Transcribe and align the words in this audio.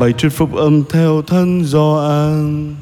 Bài 0.00 0.12
trích 0.18 0.32
phúc 0.32 0.54
âm 0.54 0.82
theo 0.90 1.22
thân 1.22 1.64
do 1.64 1.98
an 1.98 2.74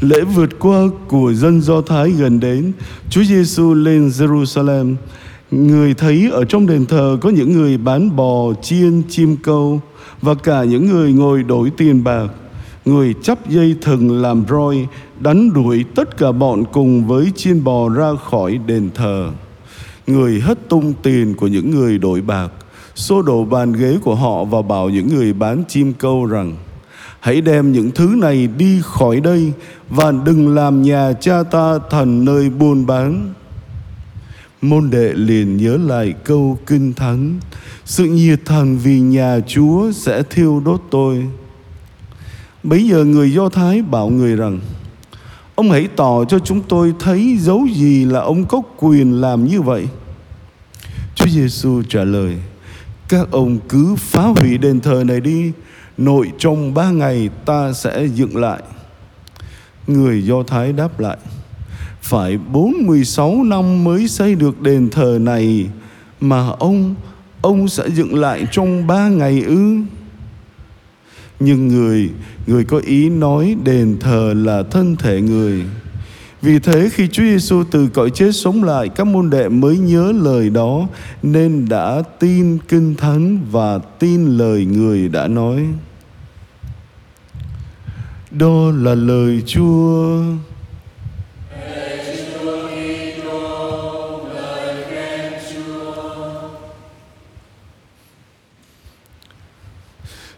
Lễ 0.00 0.20
vượt 0.34 0.50
qua 0.58 0.88
của 1.08 1.32
dân 1.32 1.60
Do 1.60 1.80
Thái 1.80 2.10
gần 2.10 2.40
đến, 2.40 2.72
Chúa 3.10 3.24
Giêsu 3.24 3.74
lên 3.74 4.08
Jerusalem. 4.08 4.94
Người 5.50 5.94
thấy 5.94 6.30
ở 6.32 6.44
trong 6.44 6.66
đền 6.66 6.86
thờ 6.86 7.18
có 7.20 7.30
những 7.30 7.52
người 7.52 7.78
bán 7.78 8.16
bò, 8.16 8.54
chiên, 8.62 9.02
chim 9.08 9.36
câu 9.42 9.80
và 10.22 10.34
cả 10.34 10.64
những 10.64 10.86
người 10.86 11.12
ngồi 11.12 11.42
đổi 11.42 11.70
tiền 11.76 12.04
bạc. 12.04 12.28
Người 12.84 13.14
chắp 13.22 13.48
dây 13.48 13.76
thừng 13.82 14.22
làm 14.22 14.44
roi, 14.48 14.86
đánh 15.20 15.52
đuổi 15.52 15.84
tất 15.94 16.16
cả 16.18 16.32
bọn 16.32 16.64
cùng 16.72 17.06
với 17.06 17.32
chiên 17.36 17.64
bò 17.64 17.88
ra 17.88 18.10
khỏi 18.30 18.58
đền 18.66 18.90
thờ 18.94 19.30
người 20.06 20.40
hất 20.40 20.68
tung 20.68 20.94
tiền 21.02 21.34
của 21.34 21.46
những 21.46 21.70
người 21.70 21.98
đổi 21.98 22.20
bạc, 22.20 22.48
xô 22.94 23.22
đổ 23.22 23.44
bàn 23.44 23.72
ghế 23.72 23.98
của 24.02 24.14
họ 24.14 24.44
và 24.44 24.62
bảo 24.62 24.90
những 24.90 25.08
người 25.08 25.32
bán 25.32 25.62
chim 25.68 25.92
câu 25.92 26.26
rằng 26.26 26.56
Hãy 27.20 27.40
đem 27.40 27.72
những 27.72 27.90
thứ 27.90 28.14
này 28.16 28.46
đi 28.46 28.80
khỏi 28.84 29.20
đây 29.20 29.52
và 29.90 30.12
đừng 30.24 30.54
làm 30.54 30.82
nhà 30.82 31.12
cha 31.20 31.42
ta 31.42 31.78
thành 31.90 32.24
nơi 32.24 32.50
buôn 32.50 32.86
bán. 32.86 33.34
Môn 34.62 34.90
đệ 34.90 35.12
liền 35.12 35.56
nhớ 35.56 35.76
lại 35.76 36.14
câu 36.24 36.58
kinh 36.66 36.92
thánh 36.92 37.40
Sự 37.84 38.04
nhiệt 38.04 38.40
thành 38.44 38.78
vì 38.78 39.00
nhà 39.00 39.40
Chúa 39.46 39.92
sẽ 39.92 40.22
thiêu 40.22 40.62
đốt 40.64 40.82
tôi 40.90 41.26
Bấy 42.62 42.88
giờ 42.88 43.04
người 43.04 43.32
Do 43.32 43.48
Thái 43.48 43.82
bảo 43.82 44.08
người 44.08 44.36
rằng 44.36 44.60
Ông 45.54 45.70
hãy 45.70 45.88
tỏ 45.96 46.24
cho 46.24 46.38
chúng 46.38 46.60
tôi 46.68 46.94
thấy 46.98 47.36
dấu 47.40 47.66
gì 47.74 48.04
là 48.04 48.20
ông 48.20 48.44
có 48.44 48.62
quyền 48.76 49.20
làm 49.20 49.44
như 49.44 49.62
vậy. 49.62 49.86
Chúa 51.24 51.30
Giêsu 51.30 51.82
trả 51.88 52.04
lời: 52.04 52.36
Các 53.08 53.28
ông 53.30 53.58
cứ 53.68 53.94
phá 53.98 54.22
hủy 54.22 54.58
đền 54.58 54.80
thờ 54.80 55.04
này 55.06 55.20
đi, 55.20 55.52
nội 55.98 56.32
trong 56.38 56.74
ba 56.74 56.90
ngày 56.90 57.28
ta 57.44 57.72
sẽ 57.72 58.06
dựng 58.06 58.36
lại. 58.36 58.62
Người 59.86 60.22
Do 60.22 60.42
Thái 60.42 60.72
đáp 60.72 61.00
lại: 61.00 61.16
Phải 62.02 62.38
46 62.38 63.44
năm 63.44 63.84
mới 63.84 64.08
xây 64.08 64.34
được 64.34 64.60
đền 64.60 64.90
thờ 64.90 65.18
này 65.20 65.66
mà 66.20 66.48
ông 66.58 66.94
ông 67.40 67.68
sẽ 67.68 67.88
dựng 67.90 68.14
lại 68.14 68.46
trong 68.50 68.86
ba 68.86 69.08
ngày 69.08 69.42
ư? 69.42 69.76
nhưng 71.40 71.68
người 71.68 72.10
người 72.46 72.64
có 72.64 72.80
ý 72.86 73.08
nói 73.08 73.56
đền 73.64 73.96
thờ 74.00 74.34
là 74.36 74.62
thân 74.70 74.96
thể 74.96 75.20
người 75.20 75.64
vì 76.44 76.58
thế 76.58 76.88
khi 76.92 77.08
Chúa 77.08 77.22
Giêsu 77.22 77.64
từ 77.70 77.88
cõi 77.88 78.10
chết 78.10 78.30
sống 78.32 78.64
lại 78.64 78.88
các 78.88 79.06
môn 79.06 79.30
đệ 79.30 79.48
mới 79.48 79.78
nhớ 79.78 80.12
lời 80.14 80.50
đó 80.50 80.88
nên 81.22 81.68
đã 81.68 82.02
tin 82.18 82.58
kinh 82.68 82.94
thánh 82.94 83.38
và 83.50 83.78
tin 83.78 84.38
lời 84.38 84.64
người 84.64 85.08
đã 85.08 85.28
nói. 85.28 85.66
Đó 88.30 88.70
là 88.76 88.94
lời 88.94 89.42
Chúa. 89.46 90.22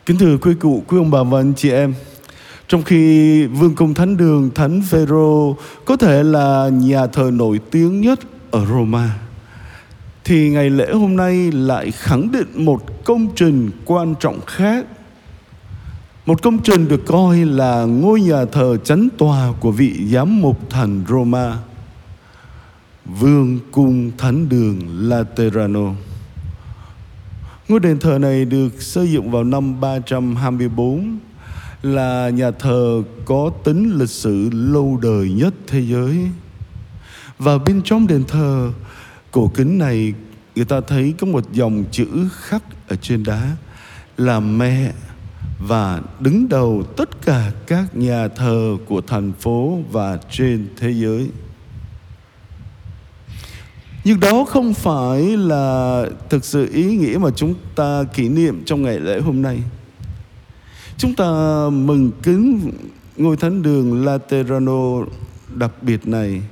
Kính 0.07 0.19
thưa 0.19 0.37
quý 0.37 0.55
cụ, 0.61 0.85
quý 0.89 0.99
ông 0.99 1.11
bà 1.11 1.23
và 1.23 1.41
anh 1.41 1.53
chị 1.57 1.71
em 1.71 1.95
trong 2.69 2.83
khi 2.83 3.47
Vương 3.47 3.75
cung 3.75 3.95
Thánh 3.95 4.17
Đường, 4.17 4.51
Thánh 4.55 4.83
Phêrô 4.83 5.57
có 5.85 5.97
thể 5.97 6.23
là 6.23 6.69
nhà 6.69 7.07
thờ 7.07 7.31
nổi 7.35 7.61
tiếng 7.71 8.01
nhất 8.01 8.21
ở 8.51 8.67
Roma, 8.67 9.19
Thì 10.25 10.51
ngày 10.51 10.71
lễ 10.71 10.93
hôm 10.93 11.17
nay 11.17 11.53
lại 11.53 11.91
khẳng 11.91 12.33
định 12.33 12.65
một 12.65 13.05
công 13.05 13.29
trình 13.37 13.71
quan 13.85 14.15
trọng 14.21 14.41
khác. 14.47 14.87
Một 16.27 16.43
công 16.43 16.59
trình 16.59 16.89
được 16.89 17.07
coi 17.07 17.45
là 17.45 17.85
ngôi 17.85 18.21
nhà 18.21 18.45
thờ 18.45 18.77
chánh 18.85 19.09
tòa 19.19 19.53
của 19.61 19.71
vị 19.71 20.07
giám 20.11 20.41
mục 20.41 20.71
thành 20.71 21.05
Roma, 21.09 21.57
Vương 23.05 23.59
cung 23.71 24.11
Thánh 24.19 24.49
Đường 24.49 24.79
Laterano. 25.09 25.93
Ngôi 27.69 27.81
đền 27.81 27.99
thờ 27.99 28.19
này 28.19 28.45
được 28.45 28.83
xây 28.83 29.11
dựng 29.11 29.31
vào 29.31 29.45
năm 29.45 29.81
324 29.81 31.19
là 31.83 32.31
nhà 32.31 32.51
thờ 32.51 33.03
có 33.25 33.51
tính 33.65 33.99
lịch 33.99 34.11
sử 34.11 34.51
lâu 34.53 34.99
đời 35.03 35.33
nhất 35.33 35.55
thế 35.67 35.81
giới. 35.81 36.29
Và 37.39 37.59
bên 37.59 37.83
trong 37.85 38.07
đền 38.07 38.25
thờ 38.29 38.73
cổ 39.31 39.51
kính 39.55 39.79
này, 39.79 40.15
người 40.55 40.65
ta 40.65 40.81
thấy 40.81 41.15
có 41.21 41.27
một 41.27 41.53
dòng 41.53 41.85
chữ 41.91 42.07
khắc 42.33 42.63
ở 42.89 42.97
trên 42.97 43.25
đá 43.25 43.57
là 44.17 44.41
mẹ 44.41 44.93
và 45.59 46.03
đứng 46.21 46.49
đầu 46.49 46.83
tất 46.97 47.27
cả 47.27 47.53
các 47.67 47.97
nhà 47.97 48.29
thờ 48.29 48.77
của 48.87 49.01
thành 49.01 49.33
phố 49.33 49.79
và 49.93 50.19
trên 50.31 50.69
thế 50.77 50.91
giới. 50.91 51.31
Nhưng 54.05 54.21
đó 54.21 54.45
không 54.49 54.75
phải 54.75 55.37
là 55.37 56.05
thực 56.31 56.45
sự 56.45 56.69
ý 56.73 56.97
nghĩa 56.97 57.19
mà 57.19 57.31
chúng 57.37 57.55
ta 57.75 58.05
kỷ 58.15 58.29
niệm 58.29 58.63
trong 58.65 58.83
ngày 58.83 59.01
lễ 59.01 59.21
hôm 59.21 59.43
nay. 59.43 59.59
Chúng 60.99 61.15
ta 61.15 61.25
mừng 61.73 62.11
kính 62.23 62.73
ngôi 63.17 63.37
thánh 63.37 63.63
đường 63.63 64.05
Laterano 64.05 65.05
đặc 65.55 65.83
biệt 65.83 66.09
này 66.09 66.43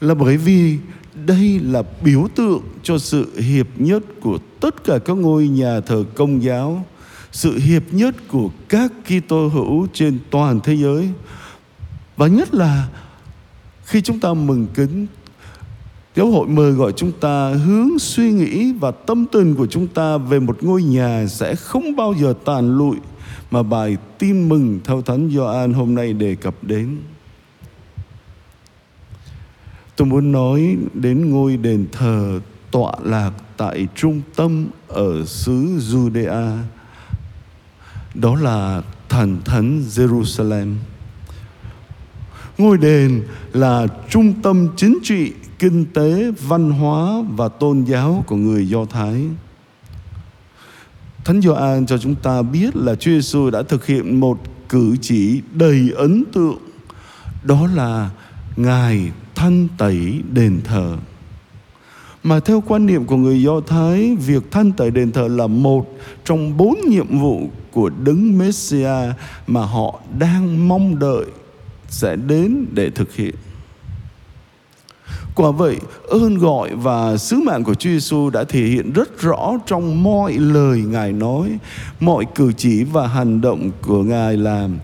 là 0.00 0.14
bởi 0.14 0.36
vì 0.36 0.78
đây 1.26 1.60
là 1.64 1.82
biểu 2.04 2.28
tượng 2.34 2.60
cho 2.82 2.98
sự 2.98 3.40
hiệp 3.40 3.66
nhất 3.76 4.02
của 4.20 4.38
tất 4.60 4.84
cả 4.84 4.98
các 4.98 5.16
ngôi 5.16 5.48
nhà 5.48 5.80
thờ 5.80 6.04
công 6.14 6.42
giáo, 6.42 6.84
sự 7.32 7.58
hiệp 7.58 7.82
nhất 7.92 8.14
của 8.28 8.50
các 8.68 8.92
Kitô 9.04 9.48
hữu 9.48 9.86
trên 9.92 10.18
toàn 10.30 10.60
thế 10.60 10.76
giới. 10.76 11.08
Và 12.16 12.26
nhất 12.26 12.54
là 12.54 12.88
khi 13.84 14.00
chúng 14.00 14.20
ta 14.20 14.34
mừng 14.34 14.66
kính 14.74 15.06
Giáo 16.16 16.30
hội 16.30 16.46
mời 16.48 16.72
gọi 16.72 16.92
chúng 16.92 17.12
ta 17.12 17.48
hướng 17.48 17.98
suy 17.98 18.32
nghĩ 18.32 18.72
và 18.72 18.90
tâm 18.90 19.26
tình 19.32 19.54
của 19.54 19.66
chúng 19.66 19.86
ta 19.86 20.16
về 20.16 20.40
một 20.40 20.62
ngôi 20.62 20.82
nhà 20.82 21.26
sẽ 21.28 21.54
không 21.54 21.96
bao 21.96 22.14
giờ 22.20 22.34
tàn 22.44 22.78
lụi 22.78 22.96
mà 23.50 23.62
bài 23.62 23.96
tin 24.18 24.48
mừng 24.48 24.80
theo 24.84 25.02
Thánh 25.02 25.30
Gioan 25.30 25.72
hôm 25.72 25.94
nay 25.94 26.12
đề 26.12 26.34
cập 26.34 26.64
đến. 26.64 26.96
Tôi 29.96 30.06
muốn 30.06 30.32
nói 30.32 30.76
đến 30.94 31.30
ngôi 31.30 31.56
đền 31.56 31.86
thờ 31.92 32.40
tọa 32.70 32.92
lạc 33.02 33.32
tại 33.56 33.88
trung 33.94 34.20
tâm 34.36 34.66
ở 34.88 35.24
xứ 35.26 35.78
Judea. 35.78 36.58
Đó 38.14 38.36
là 38.36 38.82
thần 39.08 39.40
thánh 39.44 39.82
Jerusalem. 39.88 40.74
Ngôi 42.58 42.78
đền 42.78 43.22
là 43.52 43.86
trung 44.08 44.32
tâm 44.42 44.68
chính 44.76 44.98
trị 45.02 45.32
kinh 45.58 45.86
tế, 45.94 46.32
văn 46.48 46.70
hóa 46.70 47.22
và 47.36 47.48
tôn 47.48 47.84
giáo 47.84 48.24
của 48.26 48.36
người 48.36 48.68
Do 48.68 48.84
Thái. 48.84 49.24
Thánh 51.30 51.42
Gioan 51.42 51.86
cho 51.86 51.98
chúng 51.98 52.14
ta 52.14 52.42
biết 52.42 52.76
là 52.76 52.94
Chúa 52.94 53.10
Giêsu 53.10 53.50
đã 53.50 53.62
thực 53.62 53.86
hiện 53.86 54.20
một 54.20 54.38
cử 54.68 54.96
chỉ 55.00 55.40
đầy 55.52 55.92
ấn 55.96 56.24
tượng, 56.32 56.58
đó 57.42 57.68
là 57.74 58.10
Ngài 58.56 59.10
thanh 59.34 59.68
tẩy 59.78 60.22
đền 60.32 60.60
thờ. 60.64 60.96
Mà 62.22 62.40
theo 62.40 62.62
quan 62.66 62.86
niệm 62.86 63.04
của 63.04 63.16
người 63.16 63.42
Do 63.42 63.60
Thái, 63.60 64.16
việc 64.16 64.42
thanh 64.50 64.72
tẩy 64.72 64.90
đền 64.90 65.12
thờ 65.12 65.28
là 65.28 65.46
một 65.46 65.98
trong 66.24 66.56
bốn 66.56 66.78
nhiệm 66.88 67.18
vụ 67.18 67.50
của 67.72 67.90
đấng 68.04 68.38
Messia 68.38 69.12
mà 69.46 69.64
họ 69.64 70.00
đang 70.18 70.68
mong 70.68 70.98
đợi 70.98 71.24
sẽ 71.88 72.16
đến 72.16 72.66
để 72.72 72.90
thực 72.90 73.14
hiện. 73.14 73.34
Quả 75.40 75.50
vậy, 75.50 75.76
ơn 76.08 76.38
gọi 76.38 76.74
và 76.74 77.16
sứ 77.16 77.36
mạng 77.36 77.64
của 77.64 77.74
Chúa 77.74 77.90
Giêsu 77.90 78.30
đã 78.30 78.44
thể 78.44 78.60
hiện 78.60 78.92
rất 78.92 79.20
rõ 79.20 79.52
trong 79.66 80.02
mọi 80.02 80.32
lời 80.32 80.78
Ngài 80.78 81.12
nói, 81.12 81.58
mọi 82.00 82.26
cử 82.34 82.52
chỉ 82.52 82.84
và 82.84 83.06
hành 83.06 83.40
động 83.40 83.70
của 83.82 84.02
Ngài 84.02 84.36
làm 84.36 84.78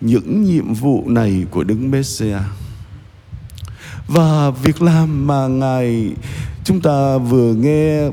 những 0.00 0.44
nhiệm 0.44 0.74
vụ 0.74 1.04
này 1.06 1.44
của 1.50 1.64
Đức 1.64 1.76
Messia. 1.80 2.38
Và 4.08 4.50
việc 4.50 4.82
làm 4.82 5.26
mà 5.26 5.46
Ngài 5.46 6.12
chúng 6.64 6.80
ta 6.80 7.18
vừa 7.18 7.54
nghe 7.54 8.10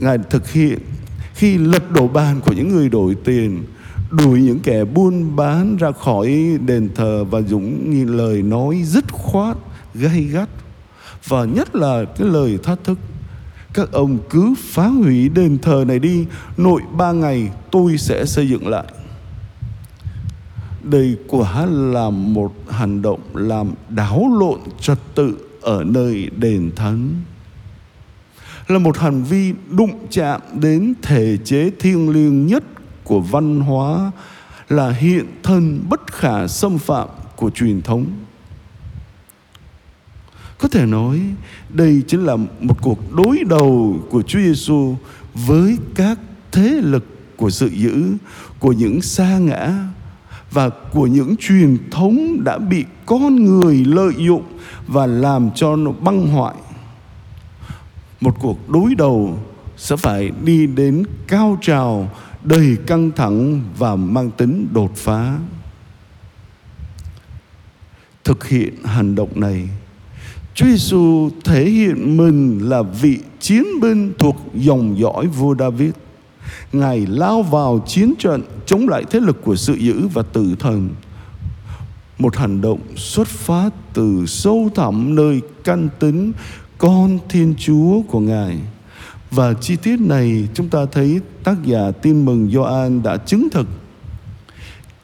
Ngài 0.00 0.18
thực 0.30 0.52
hiện 0.52 0.78
khi 1.34 1.58
lật 1.58 1.90
đổ 1.90 2.08
bàn 2.08 2.40
của 2.40 2.52
những 2.52 2.68
người 2.68 2.88
đổi 2.88 3.16
tiền 3.24 3.64
đuổi 4.10 4.42
những 4.42 4.60
kẻ 4.60 4.84
buôn 4.84 5.36
bán 5.36 5.76
ra 5.76 5.92
khỏi 5.92 6.58
đền 6.66 6.88
thờ 6.94 7.24
và 7.30 7.40
dùng 7.40 7.90
như 7.90 8.04
lời 8.04 8.42
nói 8.42 8.82
dứt 8.84 9.04
khoát 9.12 9.56
gay 9.94 10.22
gắt 10.22 10.48
và 11.24 11.44
nhất 11.44 11.76
là 11.76 12.04
cái 12.16 12.28
lời 12.28 12.58
thách 12.62 12.84
thức. 12.84 12.98
Các 13.74 13.92
ông 13.92 14.18
cứ 14.30 14.54
phá 14.58 14.86
hủy 14.86 15.28
đền 15.28 15.58
thờ 15.58 15.84
này 15.88 15.98
đi, 15.98 16.26
nội 16.56 16.82
ba 16.92 17.12
ngày 17.12 17.50
tôi 17.70 17.98
sẽ 17.98 18.24
xây 18.24 18.48
dựng 18.48 18.68
lại. 18.68 18.84
Đây 20.82 21.16
quả 21.28 21.66
là 21.66 22.10
một 22.10 22.54
hành 22.70 23.02
động 23.02 23.20
làm 23.34 23.70
đảo 23.88 24.30
lộn 24.40 24.60
trật 24.80 24.98
tự 25.14 25.36
ở 25.62 25.84
nơi 25.84 26.30
đền 26.36 26.70
thánh. 26.76 27.10
Là 28.68 28.78
một 28.78 28.98
hành 28.98 29.22
vi 29.24 29.52
đụng 29.70 30.06
chạm 30.10 30.40
đến 30.52 30.94
thể 31.02 31.36
chế 31.44 31.70
thiêng 31.78 32.10
liêng 32.10 32.46
nhất 32.46 32.64
của 33.04 33.20
văn 33.20 33.60
hóa, 33.60 34.12
là 34.68 34.90
hiện 34.90 35.26
thân 35.42 35.80
bất 35.88 36.12
khả 36.12 36.46
xâm 36.46 36.78
phạm 36.78 37.08
của 37.36 37.50
truyền 37.50 37.82
thống 37.82 38.06
có 40.66 40.70
thể 40.78 40.86
nói 40.86 41.20
đây 41.68 42.02
chính 42.06 42.24
là 42.24 42.36
một 42.36 42.82
cuộc 42.82 43.14
đối 43.14 43.44
đầu 43.48 43.96
của 44.10 44.22
Chúa 44.22 44.38
Giêsu 44.38 44.94
với 45.34 45.78
các 45.94 46.18
thế 46.52 46.80
lực 46.82 47.04
của 47.36 47.50
sự 47.50 47.66
dữ, 47.66 48.12
của 48.58 48.72
những 48.72 49.02
sa 49.02 49.38
ngã 49.38 49.72
và 50.50 50.68
của 50.68 51.06
những 51.06 51.36
truyền 51.36 51.78
thống 51.90 52.44
đã 52.44 52.58
bị 52.58 52.84
con 53.06 53.44
người 53.44 53.84
lợi 53.84 54.12
dụng 54.18 54.42
và 54.86 55.06
làm 55.06 55.50
cho 55.54 55.76
nó 55.76 55.90
băng 55.92 56.26
hoại. 56.26 56.54
Một 58.20 58.36
cuộc 58.40 58.68
đối 58.68 58.94
đầu 58.94 59.38
sẽ 59.76 59.96
phải 59.96 60.30
đi 60.44 60.66
đến 60.66 61.02
cao 61.28 61.58
trào 61.62 62.10
đầy 62.42 62.76
căng 62.86 63.10
thẳng 63.16 63.62
và 63.78 63.96
mang 63.96 64.30
tính 64.30 64.68
đột 64.72 64.96
phá. 64.96 65.38
Thực 68.24 68.48
hiện 68.48 68.84
hành 68.84 69.14
động 69.14 69.40
này, 69.40 69.68
Chúa 70.56 70.66
Giêsu 70.66 71.30
thể 71.44 71.64
hiện 71.64 72.16
mình 72.16 72.68
là 72.68 72.82
vị 72.82 73.18
chiến 73.40 73.64
binh 73.80 74.12
thuộc 74.18 74.36
dòng 74.54 74.98
dõi 74.98 75.26
vua 75.26 75.54
David. 75.58 75.90
Ngài 76.72 77.06
lao 77.06 77.42
vào 77.42 77.84
chiến 77.86 78.14
trận 78.18 78.42
chống 78.66 78.88
lại 78.88 79.04
thế 79.10 79.20
lực 79.20 79.44
của 79.44 79.56
sự 79.56 79.74
dữ 79.74 80.08
và 80.14 80.22
tử 80.22 80.54
thần. 80.58 80.88
Một 82.18 82.36
hành 82.36 82.60
động 82.60 82.80
xuất 82.96 83.28
phát 83.28 83.70
từ 83.94 84.26
sâu 84.26 84.70
thẳm 84.74 85.14
nơi 85.14 85.40
căn 85.64 85.88
tính 85.98 86.32
con 86.78 87.18
Thiên 87.28 87.54
Chúa 87.58 88.02
của 88.02 88.20
Ngài. 88.20 88.58
Và 89.30 89.54
chi 89.54 89.76
tiết 89.76 90.00
này 90.00 90.48
chúng 90.54 90.68
ta 90.68 90.86
thấy 90.92 91.20
tác 91.44 91.56
giả 91.64 91.90
tin 91.90 92.24
mừng 92.24 92.50
Gioan 92.50 93.02
đã 93.02 93.16
chứng 93.16 93.48
thực 93.52 93.66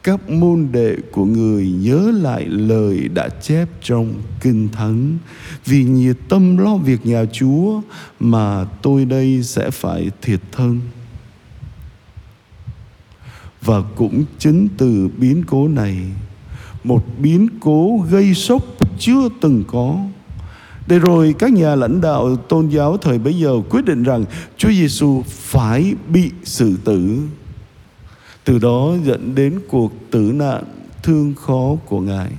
các 0.02 0.30
môn 0.30 0.68
đệ 0.72 0.96
của 1.12 1.24
người 1.24 1.70
nhớ 1.70 2.12
lại 2.14 2.44
lời 2.44 3.08
đã 3.14 3.28
chép 3.28 3.68
trong 3.82 4.14
kinh 4.40 4.68
thánh. 4.68 5.18
Vì 5.64 5.84
nhiệt 5.84 6.16
tâm 6.28 6.56
lo 6.56 6.76
việc 6.76 7.06
nhà 7.06 7.24
chúa 7.32 7.80
mà 8.20 8.64
tôi 8.64 9.04
đây 9.04 9.42
sẽ 9.42 9.70
phải 9.70 10.10
thiệt 10.22 10.40
thân. 10.52 10.80
Và 13.62 13.82
cũng 13.96 14.24
chính 14.38 14.68
từ 14.78 15.08
biến 15.18 15.42
cố 15.46 15.68
này, 15.68 15.96
một 16.84 17.04
biến 17.18 17.48
cố 17.60 18.06
gây 18.10 18.34
sốc 18.34 18.62
chưa 18.98 19.28
từng 19.40 19.64
có. 19.66 19.98
Để 20.86 20.98
rồi 20.98 21.34
các 21.38 21.52
nhà 21.52 21.74
lãnh 21.74 22.00
đạo 22.00 22.36
tôn 22.36 22.68
giáo 22.68 22.96
thời 22.96 23.18
bấy 23.18 23.38
giờ 23.38 23.52
quyết 23.70 23.84
định 23.84 24.02
rằng 24.02 24.24
Chúa 24.56 24.70
Giêsu 24.70 25.22
phải 25.26 25.94
bị 26.08 26.30
xử 26.44 26.76
tử 26.84 27.18
từ 28.44 28.58
đó 28.58 28.94
dẫn 29.04 29.34
đến 29.34 29.60
cuộc 29.68 29.92
tử 30.10 30.32
nạn 30.34 30.64
thương 31.02 31.34
khó 31.34 31.76
của 31.86 32.00
ngài. 32.00 32.30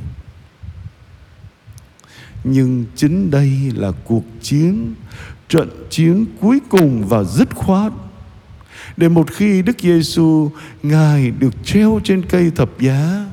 Nhưng 2.43 2.85
chính 2.95 3.31
đây 3.31 3.71
là 3.75 3.91
cuộc 3.91 4.23
chiến, 4.41 4.93
trận 5.49 5.69
chiến 5.89 6.25
cuối 6.41 6.59
cùng 6.69 7.03
và 7.07 7.23
dứt 7.23 7.55
khoát. 7.55 7.93
Để 8.97 9.09
một 9.09 9.31
khi 9.31 9.61
Đức 9.61 9.79
Giêsu, 9.79 10.49
ngài 10.83 11.31
được 11.31 11.53
treo 11.65 11.99
trên 12.03 12.25
cây 12.29 12.51
thập 12.55 12.79
giá, 12.79 13.25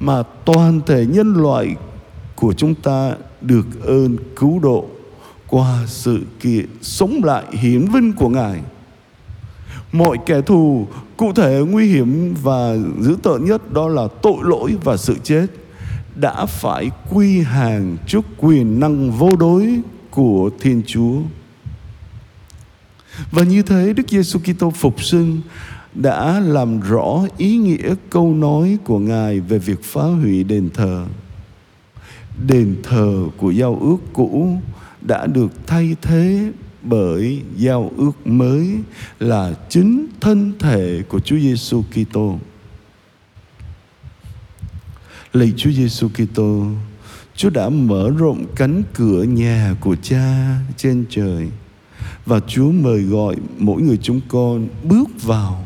mà 0.00 0.22
toàn 0.44 0.80
thể 0.86 1.06
nhân 1.06 1.32
loại 1.34 1.76
của 2.34 2.52
chúng 2.52 2.74
ta 2.74 3.14
được 3.40 3.66
ơn 3.84 4.16
cứu 4.36 4.58
độ 4.58 4.86
qua 5.46 5.84
sự 5.86 6.20
kiện 6.40 6.66
sống 6.82 7.20
lại 7.24 7.44
hiển 7.52 7.84
vinh 7.84 8.12
của 8.12 8.28
ngài 8.28 8.60
mọi 9.92 10.18
kẻ 10.26 10.40
thù, 10.40 10.86
cụ 11.16 11.32
thể 11.32 11.60
nguy 11.70 11.86
hiểm 11.86 12.34
và 12.42 12.76
dữ 13.00 13.16
tợn 13.22 13.44
nhất 13.44 13.72
đó 13.72 13.88
là 13.88 14.08
tội 14.22 14.36
lỗi 14.42 14.76
và 14.84 14.96
sự 14.96 15.16
chết 15.22 15.46
đã 16.14 16.46
phải 16.46 16.90
quy 17.10 17.40
hàng 17.40 17.96
trước 18.06 18.24
quyền 18.38 18.80
năng 18.80 19.10
vô 19.10 19.36
đối 19.36 19.80
của 20.10 20.50
Thiên 20.60 20.82
Chúa. 20.86 21.20
Và 23.30 23.42
như 23.42 23.62
thế, 23.62 23.92
Đức 23.92 24.08
Giêsu 24.08 24.38
Kitô 24.38 24.70
phục 24.70 25.02
sinh 25.02 25.40
đã 25.94 26.40
làm 26.40 26.80
rõ 26.80 27.20
ý 27.36 27.56
nghĩa 27.56 27.94
câu 28.10 28.34
nói 28.34 28.78
của 28.84 28.98
Ngài 28.98 29.40
về 29.40 29.58
việc 29.58 29.82
phá 29.82 30.02
hủy 30.02 30.44
đền 30.44 30.70
thờ. 30.74 31.06
Đền 32.46 32.76
thờ 32.82 33.24
của 33.36 33.50
giao 33.50 33.78
ước 33.80 33.96
cũ 34.12 34.56
đã 35.00 35.26
được 35.26 35.50
thay 35.66 35.96
thế 36.02 36.52
bởi 36.82 37.42
giao 37.56 37.92
ước 37.96 38.26
mới 38.26 38.78
là 39.18 39.54
chính 39.68 40.06
thân 40.20 40.52
thể 40.58 41.02
của 41.08 41.20
Chúa 41.20 41.38
Giêsu 41.38 41.82
Kitô. 41.82 42.38
Lạy 45.32 45.52
Chúa 45.56 45.70
Giêsu 45.70 46.08
Kitô, 46.08 46.66
Chúa 47.36 47.50
đã 47.50 47.68
mở 47.68 48.10
rộng 48.18 48.46
cánh 48.56 48.82
cửa 48.94 49.22
nhà 49.22 49.74
của 49.80 49.96
Cha 50.02 50.56
trên 50.76 51.04
trời 51.10 51.48
và 52.26 52.40
Chúa 52.40 52.72
mời 52.72 53.02
gọi 53.02 53.36
mỗi 53.58 53.82
người 53.82 53.98
chúng 54.02 54.20
con 54.28 54.68
bước 54.82 55.22
vào 55.22 55.64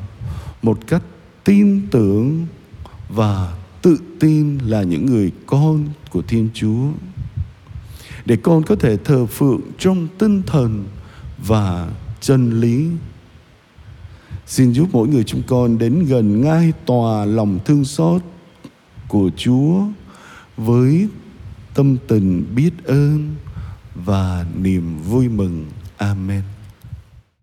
một 0.63 0.79
cách 0.87 1.03
tin 1.45 1.89
tưởng 1.91 2.47
và 3.09 3.57
tự 3.83 3.99
tin 4.21 4.59
là 4.59 4.83
những 4.83 5.07
người 5.07 5.33
con 5.47 5.89
của 6.11 6.23
Thiên 6.23 6.49
Chúa 6.55 6.89
để 8.27 8.37
con 8.37 8.63
có 8.63 8.77
thể 8.77 8.97
thờ 8.97 9.27
phượng 9.27 9.61
trong 9.79 10.09
tinh 10.19 10.43
thần 10.47 10.85
và 11.47 11.89
chân 12.21 12.61
lý. 12.61 12.89
Xin 14.47 14.73
giúp 14.73 14.89
mỗi 14.93 15.09
người 15.09 15.25
chúng 15.25 15.43
con 15.47 15.79
đến 15.79 16.05
gần 16.09 16.41
ngai 16.41 16.73
tòa 16.87 17.25
lòng 17.25 17.59
thương 17.65 17.85
xót 17.85 18.23
của 19.09 19.31
chúa 19.37 19.83
với 20.57 21.09
tâm 21.75 21.97
tình 22.09 22.55
biết 22.55 22.85
ơn 22.85 23.35
và 23.95 24.47
niềm 24.57 25.03
vui 25.03 25.29
mừng. 25.29 25.67
Amen. 25.97 26.43